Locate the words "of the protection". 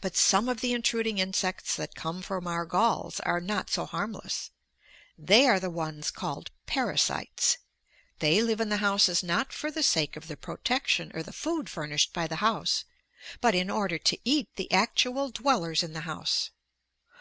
10.16-11.12